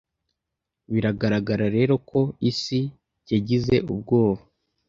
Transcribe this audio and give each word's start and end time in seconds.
biragaragara 0.91 1.65
rero 1.77 1.93
ko 2.09 2.19
isi 2.49 2.79
yagize 3.31 3.75
ubwoba 3.91 4.41